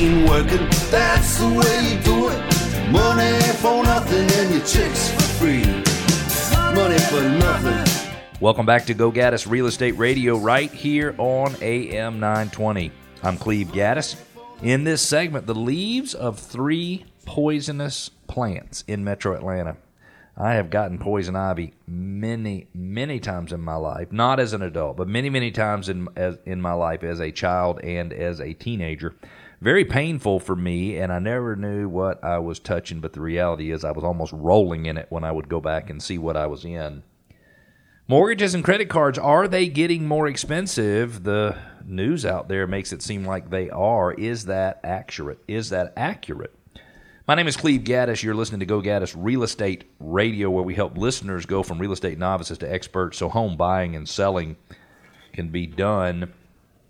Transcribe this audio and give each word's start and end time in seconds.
ain't 0.00 0.28
working. 0.28 0.66
That's 0.90 1.38
the 1.38 1.46
way 1.46 1.90
you 1.90 2.00
do 2.00 2.28
it. 2.28 2.90
Money 2.90 3.40
for 3.58 3.82
nothing 3.82 4.30
and 4.30 4.54
your 4.54 4.64
chicks 4.64 5.10
for 5.10 5.20
free. 5.38 5.64
Money 6.74 6.98
for 6.98 7.22
nothing. 7.22 8.10
Welcome 8.40 8.64
back 8.64 8.86
to 8.86 8.94
Go 8.94 9.12
Gaddis 9.12 9.48
Real 9.48 9.66
Estate 9.66 9.98
Radio 9.98 10.38
right 10.38 10.72
here 10.72 11.14
on 11.18 11.54
AM 11.60 12.18
920. 12.18 12.90
I'm 13.22 13.36
Cleve 13.36 13.68
Gaddis. 13.68 14.16
In 14.62 14.84
this 14.84 15.02
segment, 15.02 15.46
the 15.46 15.54
leaves 15.54 16.14
of 16.14 16.38
three 16.38 17.04
poisonous 17.26 18.10
plants 18.26 18.84
in 18.88 19.04
metro 19.04 19.34
Atlanta. 19.36 19.76
I 20.36 20.54
have 20.54 20.70
gotten 20.70 20.98
poison 20.98 21.36
ivy 21.36 21.74
many, 21.86 22.68
many 22.72 23.20
times 23.20 23.52
in 23.52 23.60
my 23.60 23.74
life, 23.74 24.10
not 24.10 24.40
as 24.40 24.54
an 24.54 24.62
adult, 24.62 24.96
but 24.96 25.06
many, 25.06 25.28
many 25.28 25.50
times 25.50 25.90
in, 25.90 26.08
as, 26.16 26.38
in 26.46 26.62
my 26.62 26.72
life 26.72 27.02
as 27.02 27.20
a 27.20 27.30
child 27.30 27.80
and 27.82 28.10
as 28.10 28.40
a 28.40 28.54
teenager. 28.54 29.14
Very 29.60 29.84
painful 29.84 30.40
for 30.40 30.56
me, 30.56 30.96
and 30.96 31.12
I 31.12 31.18
never 31.18 31.54
knew 31.54 31.86
what 31.86 32.24
I 32.24 32.38
was 32.38 32.58
touching, 32.58 33.00
but 33.00 33.12
the 33.12 33.20
reality 33.20 33.70
is 33.70 33.84
I 33.84 33.90
was 33.90 34.04
almost 34.04 34.32
rolling 34.32 34.86
in 34.86 34.96
it 34.96 35.06
when 35.10 35.22
I 35.22 35.32
would 35.32 35.50
go 35.50 35.60
back 35.60 35.90
and 35.90 36.02
see 36.02 36.16
what 36.16 36.36
I 36.36 36.46
was 36.46 36.64
in. 36.64 37.02
Mortgages 38.08 38.54
and 38.54 38.64
credit 38.64 38.88
cards, 38.88 39.18
are 39.18 39.46
they 39.46 39.68
getting 39.68 40.08
more 40.08 40.26
expensive? 40.26 41.24
The 41.24 41.58
news 41.84 42.24
out 42.24 42.48
there 42.48 42.66
makes 42.66 42.90
it 42.90 43.02
seem 43.02 43.26
like 43.26 43.50
they 43.50 43.68
are. 43.68 44.12
Is 44.14 44.46
that 44.46 44.80
accurate? 44.82 45.40
Is 45.46 45.68
that 45.68 45.92
accurate? 45.94 46.54
My 47.28 47.34
name 47.34 47.46
is 47.46 47.58
Cleve 47.58 47.82
Gaddis. 47.82 48.22
You're 48.22 48.34
listening 48.34 48.60
to 48.60 48.66
Go 48.66 48.80
Gaddis 48.80 49.14
Real 49.16 49.42
Estate 49.42 49.84
Radio, 50.00 50.48
where 50.48 50.64
we 50.64 50.74
help 50.74 50.96
listeners 50.96 51.44
go 51.44 51.62
from 51.62 51.78
real 51.78 51.92
estate 51.92 52.18
novices 52.18 52.56
to 52.58 52.72
experts 52.72 53.18
so 53.18 53.28
home 53.28 53.58
buying 53.58 53.94
and 53.94 54.08
selling 54.08 54.56
can 55.34 55.50
be 55.50 55.66
done 55.66 56.32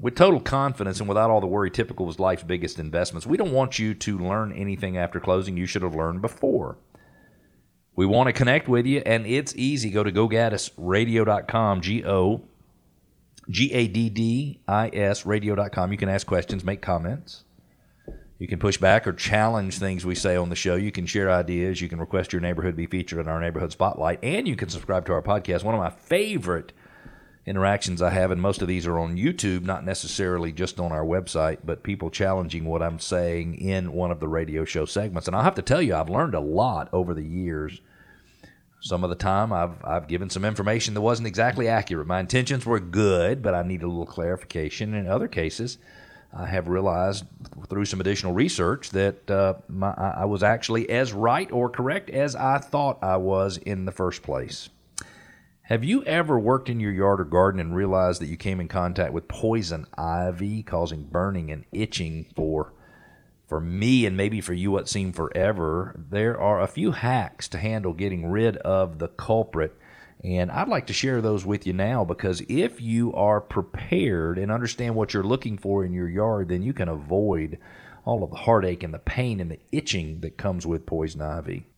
with 0.00 0.14
total 0.14 0.40
confidence 0.40 0.98
and 0.98 1.08
without 1.08 1.30
all 1.30 1.40
the 1.40 1.46
worry 1.46 1.70
typical 1.70 2.08
of 2.08 2.18
life's 2.18 2.42
biggest 2.42 2.78
investments. 2.78 3.26
We 3.26 3.36
don't 3.36 3.52
want 3.52 3.78
you 3.78 3.94
to 3.94 4.18
learn 4.18 4.52
anything 4.52 4.96
after 4.96 5.20
closing 5.20 5.56
you 5.56 5.66
should 5.66 5.82
have 5.82 5.94
learned 5.94 6.22
before. 6.22 6.78
We 7.94 8.06
want 8.06 8.28
to 8.28 8.32
connect 8.32 8.66
with 8.66 8.86
you, 8.86 9.02
and 9.04 9.26
it's 9.26 9.54
easy. 9.56 9.90
Go 9.90 10.02
to 10.02 10.10
gogaddisradio.com, 10.10 11.82
G 11.82 12.04
O 12.04 12.42
G 13.50 13.72
A 13.72 13.88
D 13.88 14.08
D 14.08 14.60
I 14.66 14.88
S 14.88 15.26
radio.com. 15.26 15.92
You 15.92 15.98
can 15.98 16.08
ask 16.08 16.26
questions, 16.26 16.64
make 16.64 16.80
comments. 16.80 17.44
You 18.38 18.48
can 18.48 18.58
push 18.58 18.78
back 18.78 19.06
or 19.06 19.12
challenge 19.12 19.78
things 19.78 20.06
we 20.06 20.14
say 20.14 20.34
on 20.34 20.48
the 20.48 20.56
show. 20.56 20.76
You 20.76 20.90
can 20.90 21.04
share 21.04 21.30
ideas. 21.30 21.82
You 21.82 21.90
can 21.90 21.98
request 21.98 22.32
your 22.32 22.40
neighborhood 22.40 22.74
be 22.74 22.86
featured 22.86 23.18
in 23.18 23.28
our 23.28 23.38
neighborhood 23.38 23.72
spotlight, 23.72 24.20
and 24.22 24.48
you 24.48 24.56
can 24.56 24.70
subscribe 24.70 25.04
to 25.06 25.12
our 25.12 25.20
podcast. 25.20 25.62
One 25.62 25.74
of 25.74 25.80
my 25.80 25.90
favorite 25.90 26.72
interactions 27.46 28.02
I 28.02 28.10
have, 28.10 28.30
and 28.30 28.40
most 28.40 28.62
of 28.62 28.68
these 28.68 28.86
are 28.86 28.98
on 28.98 29.16
YouTube, 29.16 29.62
not 29.62 29.84
necessarily 29.84 30.52
just 30.52 30.78
on 30.78 30.92
our 30.92 31.04
website, 31.04 31.58
but 31.64 31.82
people 31.82 32.10
challenging 32.10 32.64
what 32.64 32.82
I'm 32.82 32.98
saying 32.98 33.54
in 33.54 33.92
one 33.92 34.10
of 34.10 34.20
the 34.20 34.28
radio 34.28 34.64
show 34.64 34.84
segments. 34.84 35.26
And 35.26 35.34
I'll 35.34 35.42
have 35.42 35.54
to 35.54 35.62
tell 35.62 35.80
you, 35.80 35.94
I've 35.94 36.10
learned 36.10 36.34
a 36.34 36.40
lot 36.40 36.88
over 36.92 37.14
the 37.14 37.24
years. 37.24 37.80
Some 38.82 39.04
of 39.04 39.10
the 39.10 39.16
time, 39.16 39.52
I've 39.52 39.84
I've 39.84 40.08
given 40.08 40.30
some 40.30 40.44
information 40.44 40.94
that 40.94 41.02
wasn't 41.02 41.28
exactly 41.28 41.68
accurate. 41.68 42.06
My 42.06 42.20
intentions 42.20 42.64
were 42.64 42.80
good, 42.80 43.42
but 43.42 43.54
I 43.54 43.62
need 43.62 43.82
a 43.82 43.86
little 43.86 44.06
clarification. 44.06 44.94
In 44.94 45.06
other 45.06 45.28
cases, 45.28 45.76
I 46.32 46.46
have 46.46 46.68
realized 46.68 47.24
through 47.68 47.84
some 47.86 48.00
additional 48.00 48.32
research 48.32 48.90
that 48.90 49.30
uh, 49.30 49.54
my, 49.68 49.92
I 49.92 50.24
was 50.24 50.42
actually 50.42 50.88
as 50.88 51.12
right 51.12 51.50
or 51.50 51.68
correct 51.68 52.08
as 52.08 52.36
I 52.36 52.58
thought 52.58 53.02
I 53.02 53.16
was 53.16 53.56
in 53.58 53.84
the 53.84 53.92
first 53.92 54.22
place. 54.22 54.70
Have 55.70 55.84
you 55.84 56.02
ever 56.02 56.36
worked 56.36 56.68
in 56.68 56.80
your 56.80 56.90
yard 56.90 57.20
or 57.20 57.24
garden 57.24 57.60
and 57.60 57.76
realized 57.76 58.20
that 58.20 58.26
you 58.26 58.36
came 58.36 58.58
in 58.58 58.66
contact 58.66 59.12
with 59.12 59.28
poison 59.28 59.86
ivy 59.96 60.64
causing 60.64 61.04
burning 61.04 61.52
and 61.52 61.64
itching 61.70 62.26
for 62.34 62.72
for 63.46 63.60
me 63.60 64.04
and 64.04 64.16
maybe 64.16 64.40
for 64.40 64.52
you 64.52 64.72
what 64.72 64.88
seemed 64.88 65.14
forever? 65.14 65.94
There 66.10 66.40
are 66.40 66.60
a 66.60 66.66
few 66.66 66.90
hacks 66.90 67.46
to 67.50 67.58
handle 67.58 67.92
getting 67.92 68.26
rid 68.26 68.56
of 68.56 68.98
the 68.98 69.06
culprit. 69.06 69.78
And 70.24 70.50
I'd 70.50 70.66
like 70.66 70.88
to 70.88 70.92
share 70.92 71.20
those 71.20 71.46
with 71.46 71.64
you 71.68 71.72
now 71.72 72.04
because 72.04 72.42
if 72.48 72.80
you 72.80 73.12
are 73.14 73.40
prepared 73.40 74.38
and 74.38 74.50
understand 74.50 74.96
what 74.96 75.14
you're 75.14 75.22
looking 75.22 75.56
for 75.56 75.84
in 75.84 75.92
your 75.92 76.08
yard, 76.08 76.48
then 76.48 76.64
you 76.64 76.72
can 76.72 76.88
avoid 76.88 77.60
all 78.04 78.24
of 78.24 78.30
the 78.30 78.38
heartache 78.38 78.82
and 78.82 78.92
the 78.92 78.98
pain 78.98 79.38
and 79.38 79.52
the 79.52 79.60
itching 79.70 80.20
that 80.22 80.36
comes 80.36 80.66
with 80.66 80.84
poison 80.84 81.22
ivy. 81.22 81.68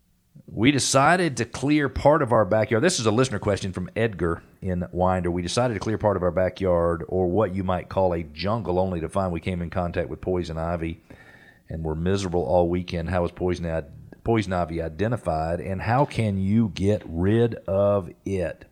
We 0.47 0.71
decided 0.71 1.39
to 1.39 1.45
clear 1.45 1.89
part 1.89 2.21
of 2.23 2.33
our 2.33 2.45
backyard. 2.45 2.85
This 2.85 3.01
is 3.01 3.07
a 3.07 3.11
listener 3.11 3.39
question 3.39 3.73
from 3.73 3.91
Edgar 3.97 4.43
in 4.61 4.87
Winder. 4.93 5.31
We 5.31 5.43
decided 5.43 5.75
to 5.75 5.81
clear 5.81 5.99
part 5.99 6.17
of 6.17 6.23
our 6.23 6.31
backyard, 6.31 7.05
or 7.09 7.27
what 7.27 7.55
you 7.55 7.65
might 7.65 7.89
call 7.89 8.13
a 8.13 8.23
jungle, 8.23 8.79
only 8.79 9.01
to 9.01 9.09
find 9.09 9.33
we 9.33 9.41
came 9.41 9.63
in 9.63 9.71
contact 9.71 10.09
with 10.11 10.21
poison 10.21 10.59
ivy 10.59 11.03
and 11.71 11.83
were 11.83 11.95
miserable 11.95 12.45
all 12.45 12.69
weekend. 12.69 13.09
How 13.09 13.23
was 13.23 13.33
poison, 13.33 13.85
poison 14.25 14.53
ivy 14.53 14.83
identified, 14.83 15.61
and 15.61 15.81
how 15.81 16.05
can 16.05 16.37
you 16.37 16.71
get 16.75 17.03
rid 17.07 17.55
of 17.67 18.11
it? 18.27 18.67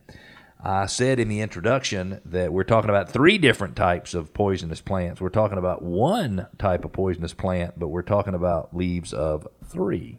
I 0.62 0.84
said 0.84 1.18
in 1.18 1.28
the 1.28 1.40
introduction 1.40 2.20
that 2.26 2.52
we're 2.52 2.64
talking 2.64 2.90
about 2.90 3.10
three 3.10 3.38
different 3.38 3.76
types 3.76 4.12
of 4.12 4.34
poisonous 4.34 4.82
plants. 4.82 5.18
We're 5.18 5.30
talking 5.30 5.56
about 5.56 5.80
one 5.80 6.46
type 6.58 6.84
of 6.84 6.92
poisonous 6.92 7.32
plant, 7.32 7.78
but 7.78 7.88
we're 7.88 8.02
talking 8.02 8.34
about 8.34 8.76
leaves 8.76 9.14
of 9.14 9.48
three. 9.64 10.18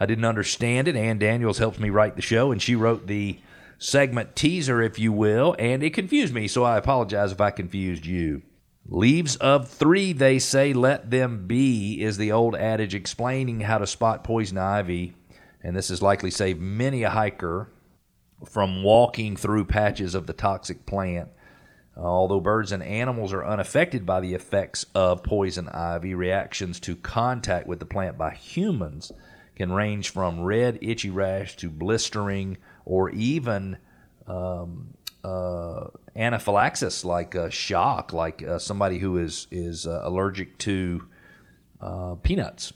I 0.00 0.06
didn't 0.06 0.24
understand 0.24 0.88
it. 0.88 0.96
Ann 0.96 1.18
Daniels 1.18 1.58
helps 1.58 1.78
me 1.78 1.90
write 1.90 2.16
the 2.16 2.22
show, 2.22 2.50
and 2.50 2.60
she 2.60 2.74
wrote 2.74 3.06
the 3.06 3.38
segment 3.78 4.34
teaser, 4.34 4.80
if 4.80 4.98
you 4.98 5.12
will, 5.12 5.54
and 5.58 5.82
it 5.82 5.90
confused 5.90 6.32
me, 6.32 6.48
so 6.48 6.64
I 6.64 6.78
apologize 6.78 7.32
if 7.32 7.40
I 7.40 7.50
confused 7.50 8.06
you. 8.06 8.42
Leaves 8.86 9.36
of 9.36 9.68
three, 9.68 10.14
they 10.14 10.38
say, 10.38 10.72
let 10.72 11.10
them 11.10 11.46
be, 11.46 12.02
is 12.02 12.16
the 12.16 12.32
old 12.32 12.56
adage 12.56 12.94
explaining 12.94 13.60
how 13.60 13.76
to 13.78 13.86
spot 13.86 14.24
poison 14.24 14.56
ivy, 14.56 15.14
and 15.62 15.76
this 15.76 15.90
has 15.90 16.00
likely 16.00 16.30
saved 16.30 16.60
many 16.60 17.02
a 17.02 17.10
hiker 17.10 17.70
from 18.46 18.82
walking 18.82 19.36
through 19.36 19.66
patches 19.66 20.14
of 20.14 20.26
the 20.26 20.32
toxic 20.32 20.86
plant. 20.86 21.28
Uh, 21.96 22.00
although 22.00 22.40
birds 22.40 22.72
and 22.72 22.82
animals 22.82 23.32
are 23.32 23.44
unaffected 23.44 24.06
by 24.06 24.20
the 24.20 24.32
effects 24.32 24.86
of 24.94 25.22
poison 25.22 25.68
ivy, 25.68 26.14
reactions 26.14 26.80
to 26.80 26.96
contact 26.96 27.66
with 27.66 27.78
the 27.80 27.86
plant 27.86 28.16
by 28.16 28.32
humans 28.34 29.12
can 29.56 29.72
range 29.72 30.10
from 30.10 30.42
red, 30.42 30.78
itchy 30.82 31.10
rash 31.10 31.56
to 31.56 31.68
blistering 31.68 32.58
or 32.84 33.10
even 33.10 33.76
um, 34.26 34.94
uh, 35.22 35.86
anaphylaxis, 36.16 37.04
like 37.04 37.34
a 37.34 37.50
shock, 37.50 38.12
like 38.12 38.42
uh, 38.42 38.58
somebody 38.58 38.98
who 38.98 39.18
is, 39.18 39.46
is 39.50 39.86
uh, 39.86 40.00
allergic 40.04 40.56
to 40.58 41.06
uh, 41.80 42.14
peanuts. 42.22 42.72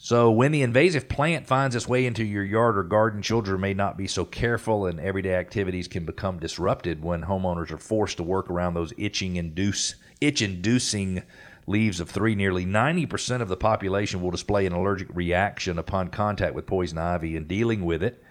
So, 0.00 0.30
when 0.30 0.52
the 0.52 0.62
invasive 0.62 1.08
plant 1.08 1.48
finds 1.48 1.74
its 1.74 1.88
way 1.88 2.06
into 2.06 2.24
your 2.24 2.44
yard 2.44 2.78
or 2.78 2.84
garden, 2.84 3.20
children 3.20 3.60
may 3.60 3.74
not 3.74 3.96
be 3.96 4.06
so 4.06 4.24
careful, 4.24 4.86
and 4.86 5.00
everyday 5.00 5.34
activities 5.34 5.88
can 5.88 6.04
become 6.04 6.38
disrupted 6.38 7.02
when 7.02 7.22
homeowners 7.22 7.72
are 7.72 7.78
forced 7.78 8.18
to 8.18 8.22
work 8.22 8.48
around 8.48 8.74
those 8.74 8.92
itching 8.96 9.34
induce 9.34 9.96
itch 10.20 10.40
inducing 10.40 11.22
leaves 11.68 12.00
of 12.00 12.10
three, 12.10 12.34
nearly 12.34 12.64
90% 12.64 13.40
of 13.40 13.48
the 13.48 13.56
population 13.56 14.20
will 14.20 14.30
display 14.30 14.66
an 14.66 14.72
allergic 14.72 15.08
reaction 15.14 15.78
upon 15.78 16.08
contact 16.08 16.54
with 16.54 16.66
poison 16.66 16.98
ivy, 16.98 17.36
and 17.36 17.46
dealing 17.46 17.84
with 17.84 18.02
it 18.02 18.22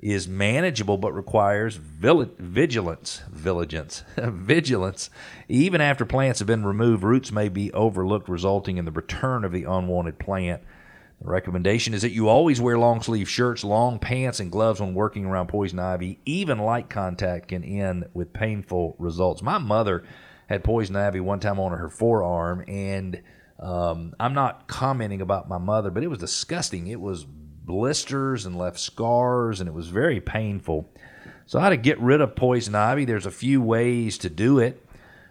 is 0.00 0.28
manageable 0.28 0.96
but 0.96 1.12
requires 1.12 1.76
vigilance. 1.76 3.22
Vigilance. 3.30 4.04
vigilance. 4.16 5.10
Even 5.48 5.80
after 5.80 6.04
plants 6.04 6.38
have 6.38 6.46
been 6.46 6.64
removed, 6.64 7.02
roots 7.02 7.32
may 7.32 7.48
be 7.48 7.72
overlooked, 7.72 8.28
resulting 8.28 8.76
in 8.76 8.84
the 8.84 8.92
return 8.92 9.44
of 9.44 9.52
the 9.52 9.64
unwanted 9.64 10.18
plant. 10.18 10.62
The 11.20 11.28
recommendation 11.28 11.94
is 11.94 12.02
that 12.02 12.12
you 12.12 12.28
always 12.28 12.60
wear 12.60 12.78
long 12.78 13.02
sleeve 13.02 13.28
shirts, 13.28 13.64
long 13.64 13.98
pants, 13.98 14.38
and 14.38 14.52
gloves 14.52 14.80
when 14.80 14.94
working 14.94 15.24
around 15.24 15.48
poison 15.48 15.80
ivy. 15.80 16.20
Even 16.24 16.58
light 16.58 16.88
contact 16.88 17.48
can 17.48 17.64
end 17.64 18.08
with 18.14 18.32
painful 18.32 18.94
results. 19.00 19.42
My 19.42 19.58
mother 19.58 20.04
had 20.48 20.64
poison 20.64 20.96
ivy 20.96 21.20
one 21.20 21.40
time 21.40 21.60
on 21.60 21.72
her 21.72 21.88
forearm, 21.88 22.64
and 22.66 23.22
um, 23.58 24.14
I'm 24.18 24.34
not 24.34 24.66
commenting 24.66 25.20
about 25.20 25.48
my 25.48 25.58
mother, 25.58 25.90
but 25.90 26.02
it 26.02 26.08
was 26.08 26.18
disgusting. 26.18 26.86
It 26.86 27.00
was 27.00 27.24
blisters 27.24 28.46
and 28.46 28.56
left 28.56 28.78
scars, 28.78 29.60
and 29.60 29.68
it 29.68 29.74
was 29.74 29.88
very 29.88 30.20
painful. 30.20 30.90
So, 31.46 31.58
how 31.58 31.68
to 31.68 31.76
get 31.76 32.00
rid 32.00 32.20
of 32.20 32.36
poison 32.36 32.74
ivy? 32.74 33.04
There's 33.04 33.26
a 33.26 33.30
few 33.30 33.60
ways 33.60 34.18
to 34.18 34.30
do 34.30 34.58
it. 34.58 34.84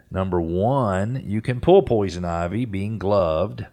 Number 0.09 0.39
one, 0.39 1.23
you 1.25 1.41
can 1.41 1.59
pull 1.59 1.83
poison 1.83 2.23
ivy 2.23 2.65
being 2.65 2.97
gloved. 2.97 3.65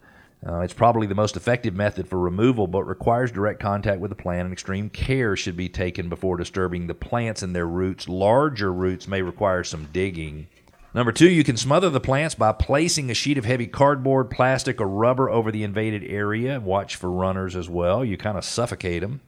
Uh, 0.46 0.60
it's 0.60 0.74
probably 0.74 1.06
the 1.06 1.14
most 1.14 1.36
effective 1.36 1.74
method 1.74 2.06
for 2.06 2.18
removal, 2.18 2.66
but 2.66 2.84
requires 2.84 3.32
direct 3.32 3.60
contact 3.60 4.00
with 4.00 4.10
the 4.10 4.16
plant, 4.16 4.44
and 4.44 4.52
extreme 4.52 4.90
care 4.90 5.36
should 5.36 5.56
be 5.56 5.68
taken 5.68 6.08
before 6.08 6.36
disturbing 6.36 6.86
the 6.86 6.94
plants 6.94 7.42
and 7.42 7.56
their 7.56 7.66
roots. 7.66 8.08
Larger 8.08 8.72
roots 8.72 9.08
may 9.08 9.22
require 9.22 9.64
some 9.64 9.88
digging. 9.92 10.46
Number 10.94 11.10
two, 11.10 11.28
you 11.28 11.42
can 11.42 11.56
smother 11.56 11.90
the 11.90 11.98
plants 11.98 12.36
by 12.36 12.52
placing 12.52 13.10
a 13.10 13.14
sheet 13.14 13.36
of 13.36 13.44
heavy 13.44 13.66
cardboard, 13.66 14.30
plastic, 14.30 14.80
or 14.80 14.86
rubber 14.86 15.28
over 15.28 15.50
the 15.50 15.64
invaded 15.64 16.04
area. 16.04 16.60
Watch 16.60 16.94
for 16.94 17.10
runners 17.10 17.56
as 17.56 17.68
well. 17.68 18.04
You 18.04 18.16
kind 18.16 18.38
of 18.38 18.44
suffocate 18.44 19.02
them. 19.02 19.20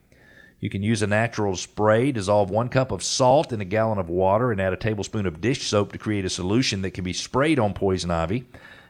You 0.61 0.69
can 0.69 0.81
use 0.81 1.01
a 1.01 1.07
natural 1.07 1.57
spray. 1.57 2.13
Dissolve 2.13 2.49
one 2.49 2.69
cup 2.69 2.93
of 2.93 3.03
salt 3.03 3.51
in 3.51 3.59
a 3.59 3.65
gallon 3.65 3.97
of 3.97 4.09
water 4.09 4.53
and 4.53 4.61
add 4.61 4.71
a 4.71 4.77
tablespoon 4.77 5.25
of 5.25 5.41
dish 5.41 5.67
soap 5.67 5.91
to 5.91 5.97
create 5.97 6.23
a 6.23 6.29
solution 6.29 6.83
that 6.83 6.91
can 6.91 7.03
be 7.03 7.11
sprayed 7.11 7.59
on 7.59 7.73
poison 7.73 8.11
ivy. 8.11 8.45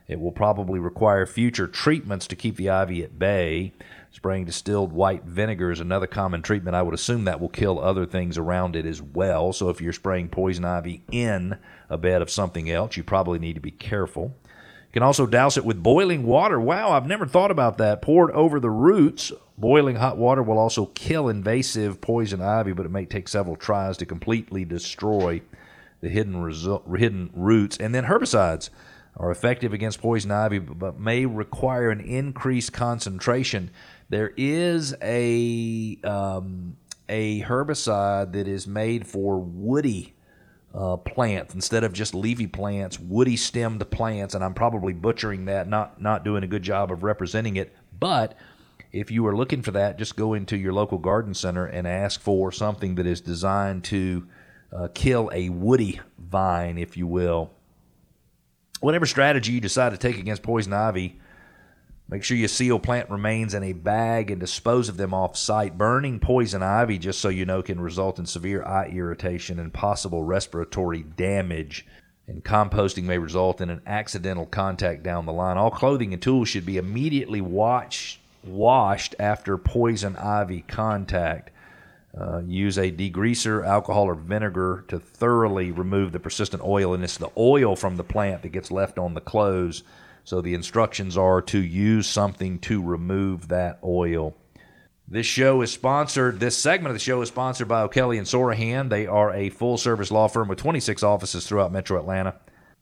It 0.07 0.19
will 0.19 0.31
probably 0.31 0.79
require 0.79 1.25
future 1.25 1.67
treatments 1.67 2.27
to 2.27 2.35
keep 2.35 2.57
the 2.57 2.69
ivy 2.69 3.03
at 3.03 3.17
bay. 3.17 3.73
Spraying 4.11 4.45
distilled 4.45 4.93
white 4.93 5.23
vinegar 5.23 5.71
is 5.71 5.79
another 5.79 6.07
common 6.07 6.43
treatment. 6.43 6.75
I 6.75 6.83
would 6.83 6.93
assume 6.93 7.25
that 7.25 7.41
will 7.41 7.49
kill 7.49 7.79
other 7.79 8.05
things 8.05 8.37
around 8.37 8.75
it 8.75 8.85
as 8.85 9.01
well. 9.01 9.51
So 9.51 9.69
if 9.69 9.81
you're 9.81 9.93
spraying 9.93 10.29
poison 10.29 10.63
ivy 10.63 11.01
in 11.11 11.57
a 11.89 11.97
bed 11.97 12.21
of 12.21 12.29
something 12.29 12.69
else, 12.69 12.97
you 12.97 13.03
probably 13.03 13.39
need 13.39 13.53
to 13.53 13.61
be 13.61 13.71
careful. 13.71 14.35
You 14.43 14.93
can 14.93 15.03
also 15.03 15.25
douse 15.25 15.57
it 15.57 15.65
with 15.65 15.83
boiling 15.83 16.23
water. 16.23 16.59
Wow, 16.59 16.91
I've 16.91 17.07
never 17.07 17.25
thought 17.25 17.51
about 17.51 17.77
that. 17.77 18.01
Poured 18.01 18.31
over 18.31 18.59
the 18.59 18.69
roots. 18.69 19.31
Boiling 19.57 19.95
hot 19.95 20.17
water 20.17 20.43
will 20.43 20.59
also 20.59 20.85
kill 20.87 21.29
invasive 21.29 21.99
poison 21.99 22.41
ivy, 22.41 22.73
but 22.73 22.85
it 22.85 22.91
may 22.91 23.05
take 23.05 23.27
several 23.27 23.55
tries 23.55 23.97
to 23.97 24.05
completely 24.05 24.63
destroy 24.65 25.41
the 25.99 26.09
hidden, 26.09 26.35
resu- 26.35 26.97
hidden 26.97 27.31
roots. 27.33 27.77
And 27.77 27.93
then 27.93 28.05
herbicides 28.05 28.69
are 29.15 29.31
effective 29.31 29.73
against 29.73 29.99
poison 29.99 30.31
ivy, 30.31 30.59
but 30.59 30.99
may 30.99 31.25
require 31.25 31.89
an 31.89 31.99
increased 32.01 32.71
concentration. 32.71 33.71
There 34.09 34.31
is 34.37 34.95
a 35.01 35.97
um, 36.03 36.77
a 37.09 37.41
herbicide 37.41 38.33
that 38.33 38.47
is 38.47 38.67
made 38.67 39.07
for 39.07 39.39
woody 39.39 40.13
uh, 40.77 40.97
plants 40.97 41.53
instead 41.55 41.83
of 41.83 41.91
just 41.91 42.13
leafy 42.13 42.47
plants, 42.47 42.99
woody 42.99 43.35
stemmed 43.35 43.89
plants, 43.89 44.35
and 44.35 44.43
I'm 44.43 44.53
probably 44.53 44.93
butchering 44.93 45.45
that, 45.45 45.67
not 45.67 46.01
not 46.01 46.23
doing 46.23 46.43
a 46.43 46.47
good 46.47 46.63
job 46.63 46.91
of 46.91 47.03
representing 47.03 47.55
it. 47.55 47.75
But 47.99 48.37
if 48.91 49.09
you 49.11 49.25
are 49.27 49.35
looking 49.35 49.61
for 49.63 49.71
that, 49.71 49.97
just 49.97 50.15
go 50.15 50.33
into 50.33 50.55
your 50.55 50.73
local 50.73 50.99
garden 50.99 51.33
center 51.33 51.65
and 51.65 51.87
ask 51.87 52.21
for 52.21 52.51
something 52.51 52.95
that 52.95 53.07
is 53.07 53.21
designed 53.21 53.83
to 53.85 54.27
uh, 54.71 54.87
kill 54.93 55.31
a 55.33 55.49
woody 55.49 55.99
vine, 56.17 56.77
if 56.77 56.95
you 56.95 57.07
will 57.07 57.51
whatever 58.79 59.05
strategy 59.05 59.53
you 59.53 59.61
decide 59.61 59.91
to 59.91 59.97
take 59.97 60.17
against 60.17 60.43
poison 60.43 60.73
ivy, 60.73 61.19
make 62.09 62.23
sure 62.23 62.37
you 62.37 62.47
seal 62.47 62.79
plant 62.79 63.09
remains 63.09 63.53
in 63.53 63.63
a 63.63 63.73
bag 63.73 64.31
and 64.31 64.39
dispose 64.39 64.89
of 64.89 64.97
them 64.97 65.13
off 65.13 65.35
site. 65.35 65.77
Burning 65.77 66.19
poison 66.19 66.63
ivy, 66.63 66.97
just 66.97 67.19
so 67.19 67.29
you 67.29 67.45
know, 67.45 67.61
can 67.61 67.79
result 67.79 68.19
in 68.19 68.25
severe 68.25 68.63
eye 68.63 68.87
irritation 68.87 69.59
and 69.59 69.73
possible 69.73 70.23
respiratory 70.23 71.03
damage. 71.03 71.85
And 72.27 72.43
composting 72.43 73.03
may 73.03 73.17
result 73.17 73.61
in 73.61 73.69
an 73.69 73.81
accidental 73.87 74.45
contact 74.45 75.01
down 75.01 75.25
the 75.25 75.33
line. 75.33 75.57
All 75.57 75.71
clothing 75.71 76.13
and 76.13 76.21
tools 76.21 76.49
should 76.49 76.65
be 76.65 76.77
immediately 76.77 77.39
watch, 77.39 78.19
washed 78.43 79.15
after 79.17 79.57
poison 79.57 80.15
ivy 80.17 80.61
contact. 80.67 81.51
Uh, 82.19 82.41
use 82.45 82.77
a 82.77 82.91
degreaser, 82.91 83.65
alcohol, 83.65 84.05
or 84.05 84.15
vinegar 84.15 84.83
to 84.87 84.99
thoroughly 84.99 85.71
remove 85.71 86.11
the 86.11 86.19
persistent 86.19 86.63
oil, 86.63 86.93
and 86.93 87.03
it's 87.03 87.17
the 87.17 87.29
oil 87.37 87.75
from 87.75 87.95
the 87.95 88.03
plant 88.03 88.41
that 88.41 88.49
gets 88.49 88.71
left 88.71 88.97
on 88.97 89.13
the 89.13 89.21
clothes. 89.21 89.83
So 90.27 90.41
the 90.41 90.55
instructions 90.55 91.15
are 91.17 91.41
to 91.43 91.57
use 91.57 92.05
something 92.05 92.59
to 92.59 92.83
remove 92.83 93.47
that 93.47 93.79
oil. 93.81 94.35
This 95.07 95.25
show 95.25 95.61
is 95.61 95.71
sponsored. 95.71 96.41
This 96.41 96.57
segment 96.57 96.89
of 96.89 96.95
the 96.95 96.99
show 96.99 97.21
is 97.21 97.29
sponsored 97.29 97.69
by 97.69 97.83
O'Kelley 97.83 98.17
and 98.17 98.27
Sorohan. 98.27 98.89
They 98.89 99.07
are 99.07 99.33
a 99.33 99.49
full-service 99.49 100.11
law 100.11 100.27
firm 100.27 100.49
with 100.49 100.57
26 100.59 101.01
offices 101.01 101.47
throughout 101.47 101.71
Metro 101.71 101.97
Atlanta. 101.97 102.35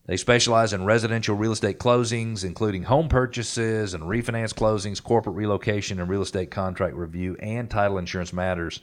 They 0.07 0.17
specialize 0.17 0.73
in 0.73 0.85
residential 0.85 1.35
real 1.35 1.51
estate 1.51 1.77
closings, 1.77 2.43
including 2.43 2.81
home 2.81 3.09
purchases 3.09 3.93
and 3.93 4.05
refinance 4.05 4.55
closings, 4.55 5.03
corporate 5.03 5.35
relocation 5.35 5.99
and 5.99 6.09
real 6.09 6.23
estate 6.23 6.49
contract 6.49 6.95
review, 6.95 7.37
and 7.39 7.69
title 7.69 7.99
insurance 7.99 8.33
matters. 8.33 8.81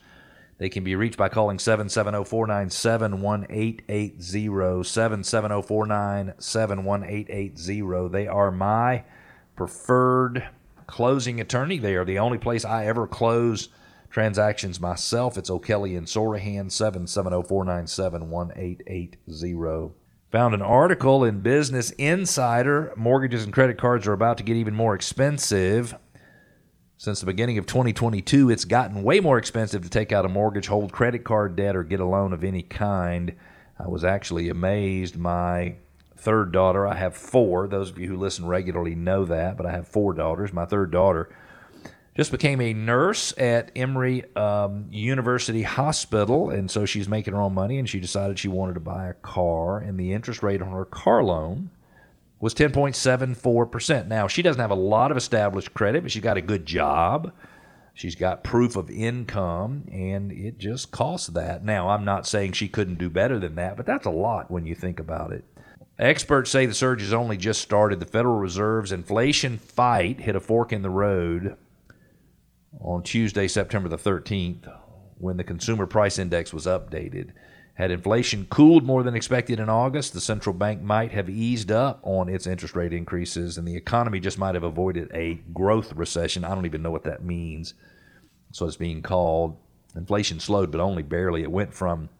They 0.58 0.69
can 0.69 0.84
be 0.84 0.94
reached 0.94 1.16
by 1.16 1.28
calling 1.28 1.58
770 1.58 2.25
497 2.25 3.20
1880. 3.20 4.84
770 4.84 5.62
497 5.62 6.84
1880. 6.84 8.08
They 8.08 8.26
are 8.28 8.50
my 8.50 9.04
preferred 9.56 10.49
closing 10.87 11.40
attorney. 11.40 11.78
They 11.78 11.94
are 11.94 12.04
the 12.04 12.19
only 12.19 12.38
place 12.38 12.64
I 12.64 12.87
ever 12.87 13.06
close 13.06 13.69
transactions 14.10 14.78
myself. 14.78 15.38
It's 15.38 15.50
O'Kelley 15.50 15.96
and 15.96 16.06
Sorohan, 16.06 16.70
770 16.70 17.49
497 17.49 18.31
1880. 18.31 19.94
Found 20.31 20.54
an 20.54 20.62
article 20.62 21.25
in 21.25 21.40
Business 21.40 21.90
Insider. 21.93 22.93
Mortgages 22.96 23.44
and 23.44 23.52
credit 23.52 23.78
cards 23.78 24.06
are 24.06 24.12
about 24.12 24.38
to 24.38 24.44
get 24.44 24.56
even 24.56 24.75
more 24.75 24.94
expensive. 24.94 25.94
Since 27.02 27.19
the 27.19 27.26
beginning 27.26 27.58
of 27.58 27.66
2022, 27.66 28.49
it's 28.49 28.64
gotten 28.64 29.02
way 29.02 29.19
more 29.19 29.37
expensive 29.37 29.82
to 29.82 29.90
take 29.90 30.12
out 30.12 30.25
a 30.25 30.28
mortgage, 30.28 30.69
hold 30.69 30.93
credit 30.93 31.25
card 31.25 31.56
debt, 31.56 31.75
or 31.75 31.82
get 31.82 31.99
a 31.99 32.04
loan 32.04 32.32
of 32.32 32.44
any 32.44 32.62
kind. 32.62 33.34
I 33.76 33.88
was 33.88 34.04
actually 34.04 34.49
amazed. 34.49 35.16
My 35.16 35.75
third 36.16 36.52
daughter, 36.52 36.87
I 36.87 36.94
have 36.94 37.16
four. 37.16 37.66
Those 37.66 37.90
of 37.90 37.99
you 37.99 38.06
who 38.06 38.16
listen 38.16 38.46
regularly 38.46 38.94
know 38.94 39.25
that, 39.25 39.56
but 39.56 39.66
I 39.66 39.72
have 39.72 39.88
four 39.88 40.14
daughters. 40.14 40.52
My 40.52 40.64
third 40.64 40.93
daughter 40.93 41.34
just 42.16 42.31
became 42.31 42.60
a 42.60 42.72
nurse 42.72 43.37
at 43.37 43.72
Emory 43.75 44.25
um, 44.37 44.87
University 44.93 45.64
Hospital, 45.64 46.50
and 46.50 46.70
so 46.70 46.87
she's 46.87 47.08
making 47.08 47.34
her 47.34 47.40
own 47.40 47.52
money, 47.52 47.81
and 47.81 47.88
she 47.88 47.99
decided 47.99 48.38
she 48.38 48.46
wanted 48.46 48.75
to 48.75 48.81
buy 48.81 49.08
a 49.08 49.14
car, 49.14 49.78
and 49.78 49.99
the 49.99 50.12
interest 50.12 50.40
rate 50.40 50.62
on 50.62 50.70
her 50.70 50.84
car 50.84 51.25
loan 51.25 51.70
was 52.42 52.54
10.74%. 52.54 54.08
Now, 54.08 54.26
she 54.26 54.42
doesn't 54.42 54.60
have 54.60 54.72
a 54.72 54.74
lot 54.74 55.12
of 55.12 55.16
established 55.16 55.72
credit, 55.74 56.02
but 56.02 56.10
she's 56.10 56.24
got 56.24 56.36
a 56.36 56.42
good 56.42 56.66
job. 56.66 57.32
She's 57.94 58.16
got 58.16 58.42
proof 58.42 58.74
of 58.74 58.90
income, 58.90 59.84
and 59.92 60.32
it 60.32 60.58
just 60.58 60.90
costs 60.90 61.28
that. 61.28 61.64
Now, 61.64 61.90
I'm 61.90 62.04
not 62.04 62.26
saying 62.26 62.52
she 62.52 62.66
couldn't 62.66 62.98
do 62.98 63.08
better 63.08 63.38
than 63.38 63.54
that, 63.54 63.76
but 63.76 63.86
that's 63.86 64.06
a 64.06 64.10
lot 64.10 64.50
when 64.50 64.66
you 64.66 64.74
think 64.74 64.98
about 64.98 65.32
it. 65.32 65.44
Experts 66.00 66.50
say 66.50 66.66
the 66.66 66.74
surge 66.74 67.02
has 67.02 67.12
only 67.12 67.36
just 67.36 67.60
started. 67.60 68.00
The 68.00 68.06
Federal 68.06 68.40
Reserve's 68.40 68.90
inflation 68.90 69.56
fight 69.56 70.22
hit 70.22 70.34
a 70.34 70.40
fork 70.40 70.72
in 70.72 70.82
the 70.82 70.90
road 70.90 71.56
on 72.80 73.04
Tuesday, 73.04 73.46
September 73.46 73.88
the 73.88 73.96
13th, 73.96 74.68
when 75.18 75.36
the 75.36 75.44
Consumer 75.44 75.86
Price 75.86 76.18
Index 76.18 76.52
was 76.52 76.66
updated. 76.66 77.30
Had 77.74 77.90
inflation 77.90 78.46
cooled 78.50 78.84
more 78.84 79.02
than 79.02 79.14
expected 79.14 79.58
in 79.58 79.70
August, 79.70 80.12
the 80.12 80.20
central 80.20 80.54
bank 80.54 80.82
might 80.82 81.12
have 81.12 81.30
eased 81.30 81.72
up 81.72 82.00
on 82.02 82.28
its 82.28 82.46
interest 82.46 82.76
rate 82.76 82.92
increases, 82.92 83.56
and 83.56 83.66
the 83.66 83.76
economy 83.76 84.20
just 84.20 84.38
might 84.38 84.54
have 84.54 84.62
avoided 84.62 85.10
a 85.14 85.40
growth 85.54 85.94
recession. 85.94 86.44
I 86.44 86.54
don't 86.54 86.66
even 86.66 86.82
know 86.82 86.90
what 86.90 87.04
that 87.04 87.24
means. 87.24 87.72
So 88.50 88.66
it's 88.66 88.76
being 88.76 89.00
called. 89.00 89.56
Inflation 89.96 90.38
slowed, 90.38 90.70
but 90.70 90.80
only 90.80 91.02
barely. 91.02 91.42
It 91.42 91.50
went 91.50 91.72
from 91.72 92.10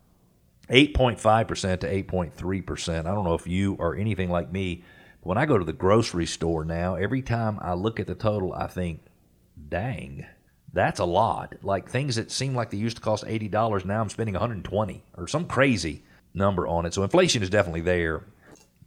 8.5% 0.70 1.81
to 1.81 2.02
8.3%. 2.05 2.98
I 2.98 3.02
don't 3.02 3.25
know 3.25 3.34
if 3.34 3.46
you 3.46 3.76
are 3.78 3.94
anything 3.94 4.31
like 4.31 4.50
me, 4.50 4.84
but 5.20 5.28
when 5.28 5.38
I 5.38 5.44
go 5.44 5.58
to 5.58 5.64
the 5.64 5.72
grocery 5.75 6.26
store 6.26 6.64
now, 6.64 6.94
every 6.94 7.20
time 7.20 7.58
I 7.60 7.75
look 7.75 8.00
at 8.00 8.06
the 8.06 8.14
total, 8.14 8.55
I 8.55 8.69
think, 8.69 9.02
dang 9.69 10.27
that's 10.72 11.00
a 11.00 11.05
lot. 11.05 11.55
Like 11.62 11.88
things 11.88 12.17
that 12.17 12.31
seem 12.31 12.55
like 12.55 12.70
they 12.70 12.76
used 12.79 12.96
to 12.96 13.02
cost 13.02 13.24
eighty 13.26 13.48
dollars, 13.48 13.84
now 13.84 14.00
I'm 14.00 14.08
spending 14.08 14.34
120 14.34 15.05
or 15.17 15.29
some 15.29 15.46
crazy 15.46 16.05
number 16.34 16.67
on 16.67 16.86
it. 16.86 16.94
So 16.94 17.02
inflation 17.02 17.43
is 17.43 17.50
definitely 17.50 17.82
there. 17.82 18.24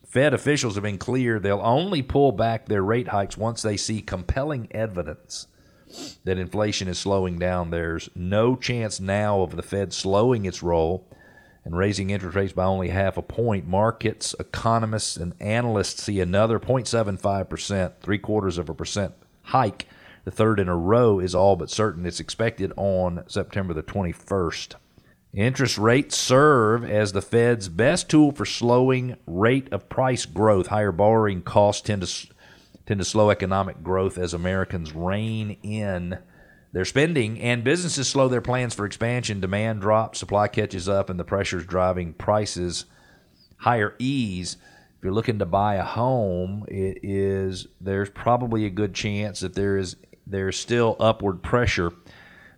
Fed 0.08 0.34
officials 0.34 0.76
have 0.76 0.84
been 0.84 0.98
clear 0.98 1.40
they'll 1.40 1.60
only 1.62 2.02
pull 2.02 2.32
back 2.32 2.68
their 2.68 2.82
rate 2.82 3.10
hikes 3.10 3.38
once 3.38 3.62
they 3.62 3.78
see 3.78 4.02
compelling 4.02 4.68
evidence 4.72 5.48
that 6.24 6.38
inflation 6.38 6.88
is 6.88 6.98
slowing 6.98 7.38
down. 7.38 7.70
There's 7.70 8.10
no 8.16 8.56
chance 8.56 9.00
now 9.00 9.42
of 9.42 9.56
the 9.56 9.62
Fed 9.62 9.94
slowing 9.94 10.46
its 10.46 10.64
roll 10.64 11.08
and 11.64 11.78
raising 11.78 12.12
interest 12.12 12.36
rates 12.36 12.54
by 12.54 12.64
only 12.64 12.90
half 12.90 13.18
a 13.18 13.22
point. 13.22 13.68
Markets, 13.68 14.36
economists, 14.40 15.18
and 15.18 15.36
analysts 15.40 16.04
see 16.04 16.20
another 16.20 16.60
0.75%, 16.60 17.94
three 18.02 18.20
quarters 18.20 18.58
of 18.58 18.70
a 18.70 18.74
percent 18.74 19.14
hike 19.44 19.88
the 20.26 20.32
third 20.32 20.60
in 20.60 20.68
a 20.68 20.76
row 20.76 21.20
is 21.20 21.34
all 21.34 21.56
but 21.56 21.70
certain. 21.70 22.06
It's 22.06 22.20
expected 22.20 22.74
on 22.76 23.24
September 23.28 23.74
the 23.74 23.84
21st. 23.84 24.74
Interest 25.34 25.78
rates 25.78 26.18
serve 26.18 26.84
as 26.84 27.12
the 27.12 27.22
Fed's 27.22 27.70
best 27.70 28.10
tool 28.10 28.32
for 28.32 28.46
slowing 28.46 29.18
rate 29.28 29.72
of 29.72 29.88
price 29.88 30.26
growth. 30.26 30.68
Higher 30.68 30.92
borrowing 30.92 31.42
costs 31.42 31.82
tend 31.82 32.02
to 32.02 32.28
tend 32.86 33.00
to 33.00 33.06
slow 33.06 33.30
economic 33.30 33.82
growth 33.84 34.18
as 34.18 34.34
Americans 34.34 34.94
rein 34.94 35.58
in 35.64 36.20
their 36.72 36.86
spending 36.86 37.40
and 37.40 37.64
businesses 37.64 38.08
slow 38.08 38.28
their 38.28 38.42
plans 38.42 38.76
for 38.76 38.86
expansion. 38.86 39.40
Demand 39.40 39.82
drops, 39.82 40.20
supply 40.20 40.48
catches 40.48 40.88
up, 40.88 41.10
and 41.10 41.20
the 41.20 41.24
pressures 41.24 41.66
driving 41.66 42.14
prices 42.14 42.86
higher 43.58 43.96
ease 44.00 44.58
if 44.98 45.04
you're 45.04 45.14
looking 45.14 45.40
to 45.40 45.46
buy 45.46 45.76
a 45.76 45.84
home, 45.84 46.66
it 46.68 47.00
is 47.04 47.68
there's 47.82 48.10
probably 48.10 48.66
a 48.66 48.70
good 48.70 48.94
chance 48.94 49.42
that 49.42 49.54
there 49.54 49.78
is 49.78 49.98
there's 50.28 50.58
still 50.58 50.96
upward 51.00 51.42
pressure. 51.42 51.92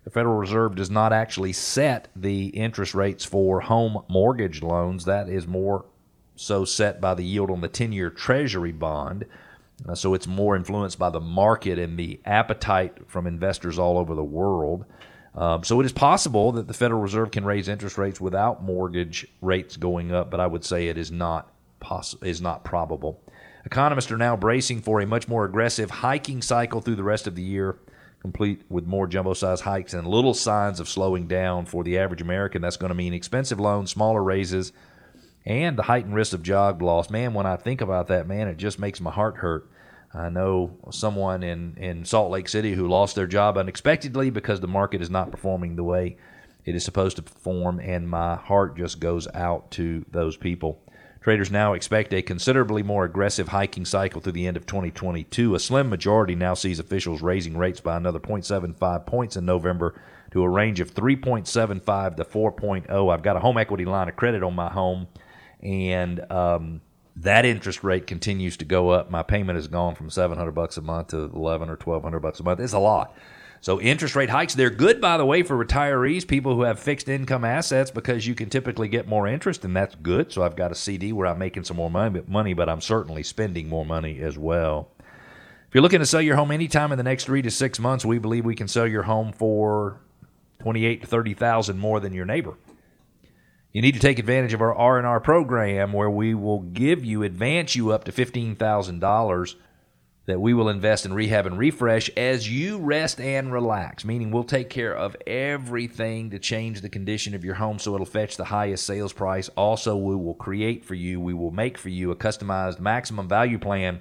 The 0.04 0.10
Federal 0.10 0.36
Reserve 0.36 0.74
does 0.74 0.90
not 0.90 1.12
actually 1.12 1.52
set 1.52 2.08
the 2.16 2.46
interest 2.46 2.94
rates 2.94 3.24
for 3.24 3.60
home 3.60 4.02
mortgage 4.08 4.62
loans. 4.62 5.04
That 5.04 5.28
is 5.28 5.46
more 5.46 5.84
so 6.36 6.64
set 6.64 7.00
by 7.00 7.14
the 7.14 7.24
yield 7.24 7.50
on 7.50 7.60
the 7.60 7.68
10 7.68 7.92
year 7.92 8.10
Treasury 8.10 8.72
bond. 8.72 9.26
Uh, 9.86 9.94
so 9.94 10.14
it's 10.14 10.26
more 10.26 10.56
influenced 10.56 10.98
by 10.98 11.10
the 11.10 11.20
market 11.20 11.78
and 11.78 11.98
the 11.98 12.20
appetite 12.24 12.96
from 13.06 13.26
investors 13.26 13.78
all 13.78 13.98
over 13.98 14.14
the 14.14 14.24
world. 14.24 14.84
Um, 15.34 15.62
so 15.62 15.78
it 15.80 15.86
is 15.86 15.92
possible 15.92 16.52
that 16.52 16.66
the 16.66 16.74
Federal 16.74 17.00
Reserve 17.00 17.30
can 17.30 17.44
raise 17.44 17.68
interest 17.68 17.96
rates 17.96 18.20
without 18.20 18.62
mortgage 18.62 19.26
rates 19.40 19.76
going 19.76 20.12
up, 20.12 20.30
but 20.30 20.40
I 20.40 20.46
would 20.46 20.64
say 20.64 20.88
it 20.88 20.98
is 20.98 21.12
not 21.12 21.52
poss- 21.80 22.16
is 22.22 22.40
not 22.40 22.64
probable. 22.64 23.20
Economists 23.68 24.10
are 24.10 24.16
now 24.16 24.34
bracing 24.34 24.80
for 24.80 24.98
a 24.98 25.06
much 25.06 25.28
more 25.28 25.44
aggressive 25.44 25.90
hiking 25.90 26.40
cycle 26.40 26.80
through 26.80 26.94
the 26.94 27.04
rest 27.04 27.26
of 27.26 27.34
the 27.34 27.42
year, 27.42 27.76
complete 28.18 28.62
with 28.70 28.86
more 28.86 29.06
jumbo 29.06 29.34
size 29.34 29.60
hikes 29.60 29.92
and 29.92 30.08
little 30.08 30.32
signs 30.32 30.80
of 30.80 30.88
slowing 30.88 31.26
down 31.26 31.66
for 31.66 31.84
the 31.84 31.98
average 31.98 32.22
American. 32.22 32.62
That's 32.62 32.78
going 32.78 32.88
to 32.88 32.94
mean 32.94 33.12
expensive 33.12 33.60
loans, 33.60 33.90
smaller 33.90 34.24
raises, 34.24 34.72
and 35.44 35.76
the 35.76 35.82
heightened 35.82 36.14
risk 36.14 36.32
of 36.32 36.42
job 36.42 36.80
loss. 36.80 37.10
Man, 37.10 37.34
when 37.34 37.44
I 37.44 37.56
think 37.56 37.82
about 37.82 38.06
that, 38.06 38.26
man, 38.26 38.48
it 38.48 38.56
just 38.56 38.78
makes 38.78 39.02
my 39.02 39.10
heart 39.10 39.36
hurt. 39.36 39.68
I 40.14 40.30
know 40.30 40.78
someone 40.90 41.42
in, 41.42 41.76
in 41.76 42.06
Salt 42.06 42.30
Lake 42.30 42.48
City 42.48 42.72
who 42.72 42.88
lost 42.88 43.16
their 43.16 43.26
job 43.26 43.58
unexpectedly 43.58 44.30
because 44.30 44.60
the 44.60 44.66
market 44.66 45.02
is 45.02 45.10
not 45.10 45.30
performing 45.30 45.76
the 45.76 45.84
way 45.84 46.16
it 46.64 46.74
is 46.74 46.86
supposed 46.86 47.16
to 47.16 47.22
perform, 47.22 47.80
and 47.80 48.08
my 48.08 48.36
heart 48.36 48.78
just 48.78 48.98
goes 48.98 49.28
out 49.34 49.70
to 49.72 50.06
those 50.10 50.38
people. 50.38 50.80
Traders 51.20 51.50
now 51.50 51.72
expect 51.72 52.14
a 52.14 52.22
considerably 52.22 52.82
more 52.82 53.04
aggressive 53.04 53.48
hiking 53.48 53.84
cycle 53.84 54.20
through 54.20 54.32
the 54.32 54.46
end 54.46 54.56
of 54.56 54.66
2022. 54.66 55.54
A 55.54 55.58
slim 55.58 55.90
majority 55.90 56.34
now 56.34 56.54
sees 56.54 56.78
officials 56.78 57.22
raising 57.22 57.56
rates 57.56 57.80
by 57.80 57.96
another 57.96 58.20
0.75 58.20 59.04
points 59.04 59.36
in 59.36 59.44
November 59.44 60.00
to 60.30 60.42
a 60.42 60.48
range 60.48 60.80
of 60.80 60.94
3.75 60.94 62.16
to 62.16 62.24
4.0. 62.24 63.12
I've 63.12 63.22
got 63.22 63.36
a 63.36 63.40
home 63.40 63.58
equity 63.58 63.84
line 63.84 64.08
of 64.08 64.16
credit 64.16 64.42
on 64.42 64.54
my 64.54 64.70
home, 64.70 65.08
and 65.60 66.20
um, 66.30 66.80
that 67.16 67.44
interest 67.44 67.82
rate 67.82 68.06
continues 68.06 68.56
to 68.58 68.64
go 68.64 68.90
up. 68.90 69.10
My 69.10 69.24
payment 69.24 69.56
has 69.56 69.66
gone 69.66 69.96
from 69.96 70.10
700 70.10 70.52
bucks 70.52 70.76
a 70.76 70.82
month 70.82 71.08
to 71.08 71.16
11 71.34 71.68
or 71.68 71.76
1200 71.76 72.20
bucks 72.20 72.38
a 72.38 72.44
month. 72.44 72.60
It's 72.60 72.74
a 72.74 72.78
lot. 72.78 73.14
So 73.60 73.80
interest 73.80 74.14
rate 74.14 74.30
hikes, 74.30 74.54
they're 74.54 74.70
good 74.70 75.00
by 75.00 75.16
the 75.16 75.26
way 75.26 75.42
for 75.42 75.62
retirees, 75.62 76.26
people 76.26 76.54
who 76.54 76.62
have 76.62 76.78
fixed 76.78 77.08
income 77.08 77.44
assets 77.44 77.90
because 77.90 78.26
you 78.26 78.34
can 78.34 78.50
typically 78.50 78.88
get 78.88 79.08
more 79.08 79.26
interest 79.26 79.64
and 79.64 79.76
that's 79.76 79.96
good. 79.96 80.32
So 80.32 80.42
I've 80.42 80.56
got 80.56 80.70
a 80.70 80.76
CD 80.76 81.12
where 81.12 81.26
I'm 81.26 81.38
making 81.38 81.64
some 81.64 81.76
more 81.76 81.90
money, 81.90 82.54
but 82.54 82.68
I'm 82.68 82.80
certainly 82.80 83.22
spending 83.22 83.68
more 83.68 83.84
money 83.84 84.20
as 84.20 84.38
well. 84.38 84.90
If 85.68 85.74
you're 85.74 85.82
looking 85.82 85.98
to 85.98 86.06
sell 86.06 86.22
your 86.22 86.36
home 86.36 86.50
anytime 86.50 86.92
in 86.92 86.98
the 86.98 87.04
next 87.04 87.24
3 87.24 87.42
to 87.42 87.50
6 87.50 87.78
months, 87.78 88.04
we 88.04 88.18
believe 88.18 88.44
we 88.44 88.54
can 88.54 88.68
sell 88.68 88.86
your 88.86 89.02
home 89.02 89.32
for 89.32 90.00
28 90.60 91.02
to 91.02 91.06
30,000 91.06 91.78
more 91.78 92.00
than 92.00 92.14
your 92.14 92.24
neighbor. 92.24 92.54
You 93.72 93.82
need 93.82 93.92
to 93.92 94.00
take 94.00 94.18
advantage 94.18 94.54
of 94.54 94.62
our 94.62 94.74
R&R 94.74 95.20
program 95.20 95.92
where 95.92 96.08
we 96.08 96.34
will 96.34 96.60
give 96.60 97.04
you 97.04 97.22
advance 97.22 97.76
you 97.76 97.92
up 97.92 98.04
to 98.04 98.12
$15,000 98.12 99.54
that 100.28 100.42
we 100.42 100.52
will 100.52 100.68
invest 100.68 101.06
in 101.06 101.14
rehab 101.14 101.46
and 101.46 101.56
refresh 101.56 102.10
as 102.10 102.46
you 102.46 102.76
rest 102.76 103.18
and 103.18 103.50
relax, 103.50 104.04
meaning 104.04 104.30
we'll 104.30 104.44
take 104.44 104.68
care 104.68 104.94
of 104.94 105.16
everything 105.26 106.28
to 106.28 106.38
change 106.38 106.82
the 106.82 106.88
condition 106.90 107.34
of 107.34 107.46
your 107.46 107.54
home 107.54 107.78
so 107.78 107.94
it'll 107.94 108.04
fetch 108.04 108.36
the 108.36 108.44
highest 108.44 108.84
sales 108.84 109.14
price. 109.14 109.48
Also, 109.56 109.96
we 109.96 110.14
will 110.14 110.34
create 110.34 110.84
for 110.84 110.94
you, 110.94 111.18
we 111.18 111.32
will 111.32 111.50
make 111.50 111.78
for 111.78 111.88
you 111.88 112.10
a 112.10 112.16
customized 112.16 112.78
maximum 112.78 113.26
value 113.26 113.58
plan 113.58 114.00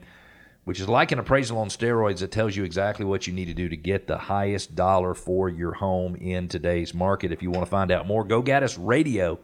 which 0.65 0.81
is 0.81 0.89
like 0.89 1.13
an 1.13 1.19
appraisal 1.19 1.59
on 1.59 1.69
steroids 1.69 2.19
that 2.19 2.29
tells 2.29 2.53
you 2.53 2.65
exactly 2.65 3.05
what 3.05 3.25
you 3.25 3.31
need 3.31 3.45
to 3.45 3.53
do 3.53 3.69
to 3.69 3.77
get 3.77 4.05
the 4.05 4.17
highest 4.17 4.75
dollar 4.75 5.13
for 5.13 5.47
your 5.47 5.71
home 5.71 6.13
in 6.17 6.49
today's 6.49 6.93
market. 6.93 7.31
If 7.31 7.41
you 7.41 7.49
want 7.49 7.65
to 7.65 7.71
find 7.71 7.89
out 7.89 8.05
more, 8.05 8.25
go 8.25 8.43
Gaddis 8.43 8.77
Radio 8.77 9.39